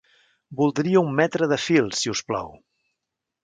[0.61, 2.53] Voldria un metre de fil, si us plau.